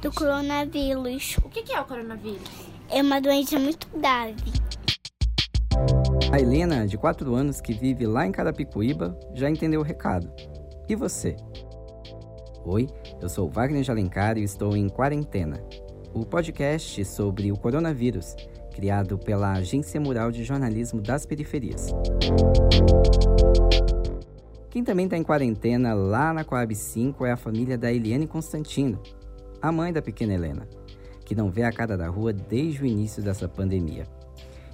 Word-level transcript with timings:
do 0.00 0.12
coronavírus. 0.12 1.36
O 1.44 1.48
que 1.48 1.72
é 1.72 1.80
o 1.80 1.84
coronavírus? 1.84 2.42
É 2.90 3.00
uma 3.00 3.20
doença 3.20 3.58
muito 3.58 3.86
grave. 3.96 4.34
A 6.32 6.40
Helena, 6.40 6.86
de 6.86 6.98
4 6.98 7.34
anos, 7.34 7.60
que 7.60 7.72
vive 7.72 8.04
lá 8.04 8.26
em 8.26 8.32
Carapicuíba, 8.32 9.18
já 9.32 9.48
entendeu 9.48 9.80
o 9.80 9.84
recado. 9.84 10.30
E 10.88 10.96
você? 10.96 11.36
Oi, 12.64 12.88
eu 13.22 13.28
sou 13.28 13.48
Wagner 13.48 13.82
de 13.82 13.90
Alencar 13.90 14.36
e 14.36 14.42
estou 14.42 14.76
em 14.76 14.88
Quarentena, 14.88 15.62
o 16.12 16.26
podcast 16.26 17.04
sobre 17.04 17.52
o 17.52 17.56
coronavírus, 17.56 18.34
criado 18.74 19.16
pela 19.16 19.52
Agência 19.52 20.00
Mural 20.00 20.32
de 20.32 20.42
Jornalismo 20.42 21.00
das 21.00 21.24
Periferias. 21.24 21.94
Quem 24.68 24.82
também 24.82 25.06
está 25.06 25.16
em 25.16 25.22
quarentena 25.22 25.94
lá 25.94 26.34
na 26.34 26.44
Coab 26.44 26.74
5 26.74 27.24
é 27.24 27.32
a 27.32 27.36
família 27.36 27.78
da 27.78 27.90
Eliane 27.90 28.26
Constantino, 28.26 29.00
a 29.60 29.72
mãe 29.72 29.92
da 29.92 30.02
pequena 30.02 30.34
Helena, 30.34 30.68
que 31.24 31.34
não 31.34 31.50
vê 31.50 31.62
a 31.62 31.72
cara 31.72 31.96
da 31.96 32.08
rua 32.08 32.32
desde 32.32 32.82
o 32.82 32.86
início 32.86 33.22
dessa 33.22 33.48
pandemia. 33.48 34.06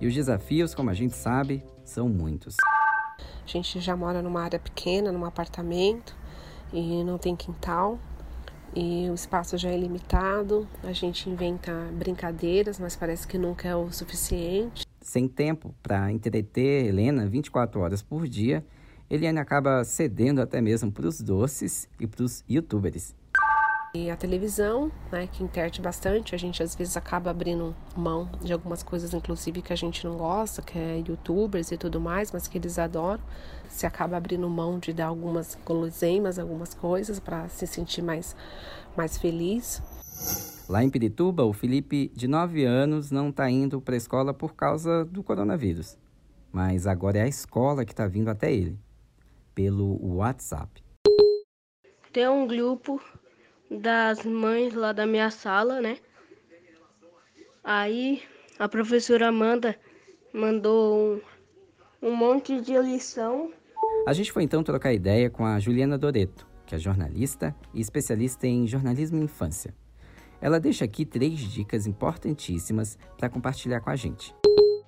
E 0.00 0.06
os 0.06 0.14
desafios, 0.14 0.74
como 0.74 0.90
a 0.90 0.94
gente 0.94 1.16
sabe, 1.16 1.62
são 1.84 2.08
muitos. 2.08 2.54
A 3.20 3.46
gente 3.46 3.80
já 3.80 3.96
mora 3.96 4.22
numa 4.22 4.42
área 4.42 4.58
pequena, 4.58 5.10
num 5.10 5.24
apartamento, 5.24 6.16
e 6.72 7.02
não 7.02 7.18
tem 7.18 7.34
quintal. 7.34 7.98
E 8.74 9.08
o 9.10 9.14
espaço 9.14 9.56
já 9.56 9.70
é 9.70 9.76
limitado, 9.76 10.68
a 10.84 10.92
gente 10.92 11.28
inventa 11.28 11.72
brincadeiras, 11.92 12.78
mas 12.78 12.94
parece 12.94 13.26
que 13.26 13.38
nunca 13.38 13.66
é 13.66 13.74
o 13.74 13.90
suficiente. 13.90 14.86
Sem 15.00 15.26
tempo 15.26 15.74
para 15.82 16.12
entreter 16.12 16.86
Helena 16.86 17.26
24 17.26 17.80
horas 17.80 18.02
por 18.02 18.28
dia, 18.28 18.64
Eliane 19.08 19.38
acaba 19.38 19.82
cedendo 19.84 20.42
até 20.42 20.60
mesmo 20.60 20.92
para 20.92 21.06
os 21.06 21.20
doces 21.20 21.88
e 21.98 22.06
para 22.06 22.22
os 22.22 22.44
youtubers. 22.48 23.14
E 23.94 24.10
a 24.10 24.16
televisão, 24.16 24.92
né, 25.10 25.26
que 25.26 25.42
interte 25.42 25.80
bastante, 25.80 26.34
a 26.34 26.38
gente 26.38 26.62
às 26.62 26.74
vezes 26.74 26.94
acaba 26.94 27.30
abrindo 27.30 27.74
mão 27.96 28.30
de 28.42 28.52
algumas 28.52 28.82
coisas, 28.82 29.14
inclusive 29.14 29.62
que 29.62 29.72
a 29.72 29.76
gente 29.76 30.04
não 30.04 30.16
gosta, 30.18 30.60
que 30.60 30.78
é 30.78 30.98
youtubers 30.98 31.72
e 31.72 31.78
tudo 31.78 31.98
mais, 31.98 32.30
mas 32.30 32.46
que 32.46 32.58
eles 32.58 32.78
adoram. 32.78 33.22
Se 33.66 33.86
acaba 33.86 34.18
abrindo 34.18 34.48
mão 34.48 34.78
de 34.78 34.92
dar 34.92 35.06
algumas 35.06 35.56
guloseimas, 35.64 36.38
algumas 36.38 36.74
coisas 36.74 37.18
para 37.18 37.48
se 37.48 37.66
sentir 37.66 38.02
mais, 38.02 38.36
mais 38.94 39.16
feliz. 39.16 39.82
Lá 40.68 40.84
em 40.84 40.90
Pirituba, 40.90 41.44
o 41.44 41.54
Felipe, 41.54 42.12
de 42.14 42.28
9 42.28 42.64
anos, 42.64 43.10
não 43.10 43.30
está 43.30 43.48
indo 43.48 43.80
para 43.80 43.94
a 43.94 43.96
escola 43.96 44.34
por 44.34 44.54
causa 44.54 45.02
do 45.06 45.22
coronavírus. 45.22 45.96
Mas 46.52 46.86
agora 46.86 47.18
é 47.18 47.22
a 47.22 47.28
escola 47.28 47.86
que 47.86 47.92
está 47.92 48.06
vindo 48.06 48.28
até 48.28 48.52
ele, 48.52 48.78
pelo 49.54 49.98
WhatsApp. 50.16 50.82
Tem 52.12 52.28
um 52.28 52.46
grupo 52.46 53.00
das 53.70 54.24
mães 54.24 54.74
lá 54.74 54.92
da 54.92 55.06
minha 55.06 55.30
sala, 55.30 55.80
né? 55.80 55.98
Aí 57.62 58.22
a 58.58 58.68
professora 58.68 59.28
Amanda 59.28 59.76
mandou 60.32 61.20
um, 62.02 62.08
um 62.08 62.16
monte 62.16 62.60
de 62.60 62.78
lição. 62.78 63.52
A 64.06 64.12
gente 64.12 64.32
foi 64.32 64.42
então 64.42 64.62
trocar 64.62 64.92
ideia 64.92 65.28
com 65.28 65.44
a 65.44 65.58
Juliana 65.60 65.98
Doreto, 65.98 66.46
que 66.66 66.74
é 66.74 66.78
jornalista 66.78 67.54
e 67.74 67.80
especialista 67.80 68.46
em 68.46 68.66
jornalismo 68.66 69.20
e 69.20 69.24
infância. 69.24 69.74
Ela 70.40 70.60
deixa 70.60 70.84
aqui 70.84 71.04
três 71.04 71.38
dicas 71.38 71.86
importantíssimas 71.86 72.96
para 73.16 73.28
compartilhar 73.28 73.80
com 73.80 73.90
a 73.90 73.96
gente. 73.96 74.34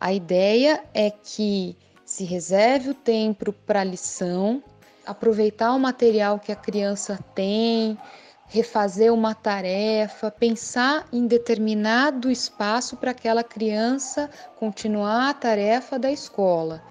A 0.00 0.12
ideia 0.12 0.82
é 0.94 1.10
que 1.10 1.76
se 2.04 2.24
reserve 2.24 2.90
o 2.90 2.94
tempo 2.94 3.52
para 3.52 3.80
a 3.80 3.84
lição, 3.84 4.62
aproveitar 5.04 5.72
o 5.74 5.78
material 5.78 6.38
que 6.38 6.50
a 6.50 6.56
criança 6.56 7.18
tem, 7.34 7.98
refazer 8.50 9.14
uma 9.14 9.32
tarefa, 9.32 10.28
pensar 10.28 11.06
em 11.12 11.26
determinado 11.26 12.28
espaço 12.28 12.96
para 12.96 13.12
aquela 13.12 13.44
criança 13.44 14.28
continuar 14.56 15.30
a 15.30 15.34
tarefa 15.34 15.98
da 15.98 16.10
escola. 16.10 16.82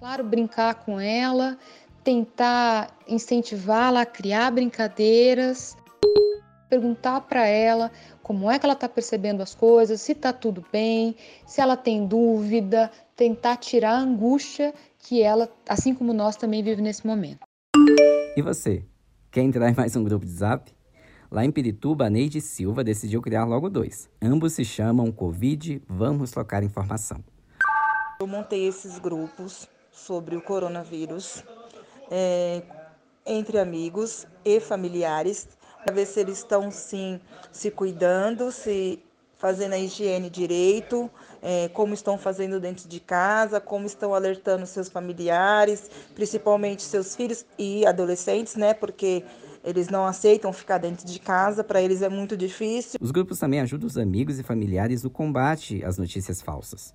Claro, 0.00 0.24
brincar 0.24 0.74
com 0.74 0.98
ela, 0.98 1.56
tentar 2.02 2.90
incentivá-la 3.06 4.00
a 4.02 4.06
criar 4.06 4.50
brincadeiras, 4.50 5.76
perguntar 6.68 7.20
para 7.20 7.46
ela 7.46 7.92
como 8.20 8.50
é 8.50 8.58
que 8.58 8.66
ela 8.66 8.74
está 8.74 8.88
percebendo 8.88 9.42
as 9.44 9.54
coisas, 9.54 10.00
se 10.00 10.12
está 10.12 10.32
tudo 10.32 10.64
bem, 10.72 11.14
se 11.46 11.60
ela 11.60 11.76
tem 11.76 12.06
dúvida, 12.06 12.90
tentar 13.14 13.56
tirar 13.56 13.92
a 13.92 14.00
angústia 14.00 14.74
que 14.98 15.22
ela, 15.22 15.48
assim 15.68 15.94
como 15.94 16.12
nós, 16.12 16.34
também 16.34 16.60
vive 16.60 16.82
nesse 16.82 17.06
momento. 17.06 17.40
E 18.36 18.42
você? 18.42 18.84
Quer 19.32 19.42
entrar 19.42 19.70
em 19.70 19.74
mais 19.76 19.94
um 19.94 20.02
grupo 20.02 20.26
de 20.26 20.32
zap? 20.32 20.72
Lá 21.30 21.44
em 21.44 21.52
Pirituba, 21.52 22.06
a 22.06 22.10
Neide 22.10 22.40
Silva 22.40 22.82
decidiu 22.82 23.22
criar 23.22 23.44
logo 23.44 23.70
dois. 23.70 24.10
Ambos 24.20 24.54
se 24.54 24.64
chamam 24.64 25.12
Covid 25.12 25.80
Vamos 25.88 26.32
Trocar 26.32 26.64
Informação. 26.64 27.22
Eu 28.20 28.26
montei 28.26 28.66
esses 28.66 28.98
grupos 28.98 29.68
sobre 29.92 30.34
o 30.34 30.42
coronavírus 30.42 31.44
é, 32.10 32.60
entre 33.24 33.60
amigos 33.60 34.26
e 34.44 34.58
familiares 34.58 35.46
para 35.84 35.94
ver 35.94 36.06
se 36.06 36.18
eles 36.18 36.38
estão 36.38 36.68
sim 36.68 37.20
se 37.52 37.70
cuidando, 37.70 38.50
se 38.50 39.00
fazendo 39.40 39.72
a 39.72 39.78
higiene 39.78 40.28
direito, 40.28 41.10
é, 41.40 41.68
como 41.68 41.94
estão 41.94 42.18
fazendo 42.18 42.60
dentro 42.60 42.86
de 42.86 43.00
casa, 43.00 43.58
como 43.58 43.86
estão 43.86 44.14
alertando 44.14 44.66
seus 44.66 44.90
familiares, 44.90 45.90
principalmente 46.14 46.82
seus 46.82 47.16
filhos 47.16 47.46
e 47.58 47.86
adolescentes, 47.86 48.54
né? 48.54 48.74
Porque 48.74 49.24
eles 49.64 49.88
não 49.88 50.04
aceitam 50.04 50.52
ficar 50.52 50.76
dentro 50.76 51.06
de 51.06 51.18
casa, 51.18 51.64
para 51.64 51.80
eles 51.80 52.02
é 52.02 52.08
muito 52.08 52.36
difícil. 52.36 52.98
Os 53.00 53.10
grupos 53.10 53.38
também 53.38 53.60
ajudam 53.60 53.86
os 53.86 53.96
amigos 53.96 54.38
e 54.38 54.42
familiares 54.42 55.02
no 55.02 55.10
combate 55.10 55.82
às 55.84 55.96
notícias 55.96 56.42
falsas. 56.42 56.94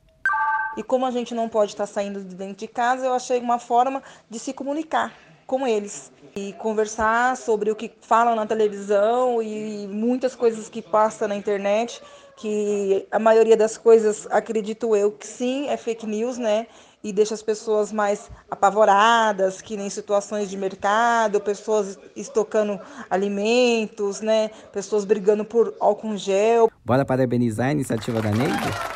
E 0.77 0.83
como 0.83 1.05
a 1.05 1.11
gente 1.11 1.33
não 1.33 1.49
pode 1.49 1.71
estar 1.71 1.87
saindo 1.87 2.23
de 2.23 2.35
dentro 2.35 2.57
de 2.57 2.67
casa, 2.67 3.07
eu 3.07 3.13
achei 3.13 3.39
uma 3.39 3.57
forma 3.57 4.03
de 4.29 4.37
se 4.37 4.53
comunicar 4.53 5.11
com 5.45 5.67
eles 5.67 6.11
e 6.35 6.53
conversar 6.53 7.37
sobre 7.37 7.71
o 7.71 7.75
que 7.75 7.91
falam 8.01 8.35
na 8.35 8.45
televisão 8.45 9.41
e 9.41 9.87
muitas 9.87 10.35
coisas 10.35 10.67
que 10.67 10.81
passam 10.81 11.27
na 11.27 11.35
internet 11.35 12.01
que 12.35 13.07
a 13.11 13.17
maioria 13.17 13.55
das 13.55 13.77
coisas, 13.77 14.27
acredito 14.29 14.95
eu, 14.95 15.11
que 15.11 15.25
sim, 15.25 15.67
é 15.69 15.77
fake 15.77 16.05
news, 16.05 16.37
né? 16.37 16.67
E 17.03 17.13
deixa 17.13 17.33
as 17.33 17.41
pessoas 17.41 17.93
mais 17.93 18.29
apavoradas, 18.49 19.61
que 19.61 19.77
nem 19.77 19.89
situações 19.89 20.49
de 20.49 20.57
mercado, 20.57 21.39
pessoas 21.39 21.97
estocando 22.15 22.79
alimentos, 23.09 24.21
né? 24.21 24.49
Pessoas 24.73 25.05
brigando 25.05 25.45
por 25.45 25.73
álcool 25.79 26.17
gel. 26.17 26.69
Bora 26.83 27.05
parabenizar 27.05 27.67
a 27.67 27.71
iniciativa 27.71 28.21
da 28.21 28.31
Neide? 28.31 28.94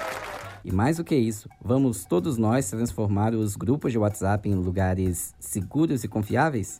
E 0.69 0.71
mais 0.71 0.97
do 0.97 1.03
que 1.03 1.15
isso, 1.15 1.49
vamos 1.59 2.05
todos 2.05 2.37
nós 2.37 2.69
transformar 2.69 3.33
os 3.33 3.55
grupos 3.55 3.91
de 3.91 3.97
WhatsApp 3.97 4.47
em 4.47 4.53
lugares 4.53 5.33
seguros 5.39 6.03
e 6.03 6.07
confiáveis? 6.07 6.79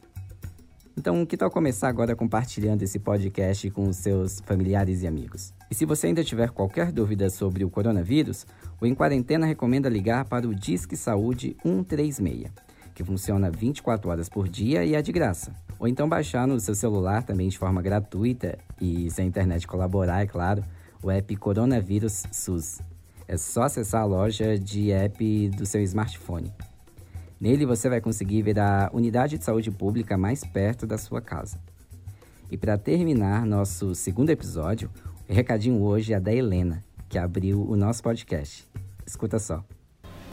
Então, 0.96 1.26
que 1.26 1.36
tal 1.36 1.50
começar 1.50 1.88
agora 1.88 2.16
compartilhando 2.16 2.84
esse 2.84 3.00
podcast 3.00 3.68
com 3.72 3.90
os 3.90 3.96
seus 3.96 4.42
familiares 4.42 5.02
e 5.02 5.08
amigos? 5.08 5.56
E 5.72 5.74
se 5.74 5.86
você 5.86 6.06
ainda 6.06 6.24
tiver 6.24 6.52
qualquer 6.52 6.92
dúvida 6.92 7.32
sobre 7.32 7.66
o 7.66 7.70
coronavírus, 7.72 8.46
o 8.80 8.86
Em 8.86 8.94
Quarentena 8.94 9.48
recomenda 9.48 9.90
ligar 9.90 10.24
para 10.26 10.48
o 10.48 10.54
Disque 10.54 10.96
Saúde 10.96 11.58
136, 11.64 12.52
que 12.94 13.04
funciona 13.04 13.50
24 13.50 14.08
horas 14.08 14.30
por 14.30 14.48
dia 14.48 14.86
e 14.86 14.94
é 14.94 15.02
de 15.02 15.12
graça. 15.12 15.52
Ou 15.80 15.88
então 15.88 16.08
baixar 16.08 16.46
no 16.46 16.60
seu 16.60 16.76
celular 16.76 17.24
também 17.24 17.50
de 17.50 17.58
forma 17.58 17.82
gratuita 17.82 18.56
e 18.80 19.10
se 19.10 19.20
a 19.20 19.26
internet 19.26 19.66
colaborar, 19.66 20.22
é 20.22 20.28
claro, 20.28 20.64
o 21.02 21.10
app 21.10 21.36
Coronavírus 21.38 22.26
SUS. 22.32 22.84
É 23.30 23.38
só 23.38 23.62
acessar 23.62 24.02
a 24.02 24.06
loja 24.06 24.58
de 24.58 24.92
app 24.92 25.50
do 25.50 25.64
seu 25.64 25.84
smartphone. 25.84 26.52
Nele 27.40 27.64
você 27.64 27.88
vai 27.88 28.02
conseguir 28.02 28.42
ver 28.42 28.58
a 28.58 28.90
unidade 28.92 29.38
de 29.38 29.46
saúde 29.46 29.70
pública 29.70 30.18
mais 30.18 30.44
perto 30.44 30.88
da 30.88 30.98
sua 30.98 31.22
casa. 31.22 31.62
E 32.50 32.58
para 32.58 32.76
terminar 32.76 33.46
nosso 33.46 33.94
segundo 33.94 34.32
episódio, 34.32 34.90
o 35.30 35.32
recadinho 35.32 35.80
hoje 35.84 36.12
é 36.12 36.20
da 36.20 36.34
Helena, 36.34 36.84
que 37.08 37.20
abriu 37.20 37.62
o 37.70 37.76
nosso 37.76 38.02
podcast. 38.02 38.68
Escuta 39.06 39.38
só. 39.38 39.64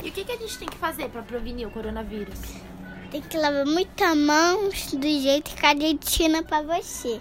E 0.02 0.08
o 0.08 0.12
que, 0.12 0.24
que 0.24 0.32
a 0.32 0.36
gente 0.38 0.58
tem 0.58 0.66
que 0.66 0.78
fazer 0.78 1.10
para 1.10 1.20
prevenir 1.20 1.68
o 1.68 1.70
coronavírus? 1.70 2.40
Tem 3.10 3.20
que 3.20 3.36
lavar 3.36 3.66
muita 3.66 4.14
mão 4.14 4.70
do 4.70 5.20
jeito 5.20 5.54
que 5.54 5.66
a 5.66 5.74
gente 5.74 6.02
ensina 6.02 6.42
pra 6.42 6.62
você. 6.62 7.20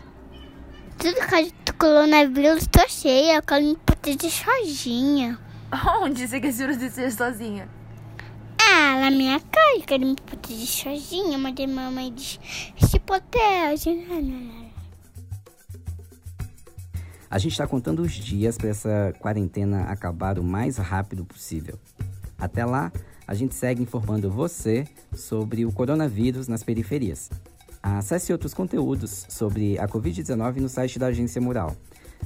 Tudo 0.97 1.15
que 1.15 1.51
do 1.65 1.77
coronavírus 1.77 2.65
tô 2.67 2.87
cheia, 2.87 3.35
eu 3.35 3.43
quero 3.43 3.65
me 3.65 3.75
proteger 3.75 4.31
sozinha. 4.31 5.44
Onde 6.01 6.27
você 6.27 6.39
quer 6.39 6.51
se 6.51 6.63
proteger 6.63 7.11
sozinha? 7.11 7.67
Ah, 8.59 8.99
na 8.99 9.11
minha 9.11 9.39
casa, 9.39 9.77
eu 9.77 9.81
quero 9.81 10.05
me 10.05 10.15
proteger 10.15 10.67
sozinha, 10.67 11.37
mas 11.37 11.55
a 11.59 11.67
mamãe 11.67 12.13
diz, 12.13 12.39
se 12.77 12.99
protege. 12.99 14.05
A 17.29 17.37
gente 17.37 17.51
está 17.51 17.67
contando 17.67 18.01
os 18.01 18.13
dias 18.13 18.57
para 18.57 18.69
essa 18.69 19.13
quarentena 19.19 19.85
acabar 19.85 20.39
o 20.39 20.43
mais 20.43 20.77
rápido 20.77 21.25
possível. 21.25 21.77
Até 22.37 22.63
lá, 22.63 22.91
a 23.27 23.33
gente 23.33 23.55
segue 23.55 23.81
informando 23.81 24.29
você 24.29 24.87
sobre 25.13 25.65
o 25.65 25.71
coronavírus 25.71 26.47
nas 26.47 26.63
periferias. 26.63 27.29
Acesse 27.81 28.31
outros 28.31 28.53
conteúdos 28.53 29.25
sobre 29.29 29.77
a 29.79 29.87
Covid-19 29.87 30.57
no 30.57 30.69
site 30.69 30.97
da 30.97 31.07
Agência 31.07 31.41
Mural, 31.41 31.75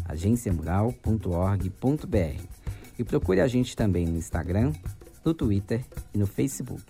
agenciamural.org.br. 0.06 2.69
E 3.00 3.04
procure 3.06 3.40
a 3.40 3.48
gente 3.48 3.78
também 3.78 4.06
no 4.06 4.18
Instagram, 4.18 4.74
no 5.24 5.34
Twitter 5.34 5.86
e 6.14 6.18
no 6.18 6.28
Facebook. 6.28 6.84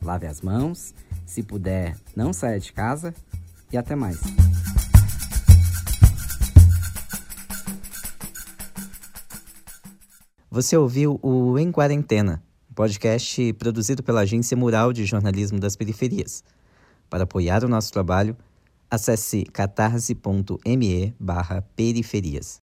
Lave 0.00 0.28
as 0.28 0.40
mãos, 0.40 0.94
se 1.26 1.42
puder, 1.42 1.96
não 2.14 2.32
saia 2.32 2.60
de 2.60 2.72
casa 2.72 3.12
e 3.72 3.76
até 3.76 3.96
mais. 3.96 4.20
Você 10.48 10.76
ouviu 10.76 11.18
o 11.22 11.58
Em 11.58 11.72
Quarentena, 11.72 12.40
podcast 12.72 13.52
produzido 13.54 14.02
pela 14.02 14.20
Agência 14.20 14.56
Mural 14.56 14.92
de 14.92 15.04
Jornalismo 15.04 15.58
das 15.58 15.74
Periferias. 15.74 16.44
Para 17.10 17.24
apoiar 17.24 17.64
o 17.64 17.68
nosso 17.68 17.92
trabalho, 17.92 18.36
acesse 18.88 19.44
catarse.me 19.44 21.14
periferias. 21.74 22.60